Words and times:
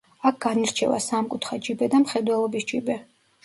აქ 0.29 0.37
განირჩევა 0.45 0.97
სამკუთხა 1.09 1.59
ჯიბე 1.69 1.93
და 1.95 2.03
მხედველობის 2.09 2.69
ჯიბე. 2.75 3.01